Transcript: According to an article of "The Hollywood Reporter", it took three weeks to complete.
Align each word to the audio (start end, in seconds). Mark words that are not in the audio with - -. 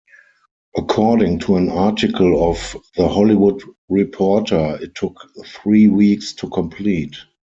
According 0.75 1.37
to 1.41 1.57
an 1.57 1.69
article 1.69 2.49
of 2.49 2.75
"The 2.95 3.07
Hollywood 3.07 3.61
Reporter", 3.87 4.79
it 4.81 4.95
took 4.95 5.29
three 5.45 5.89
weeks 5.89 6.33
to 6.37 6.49
complete. 6.49 7.17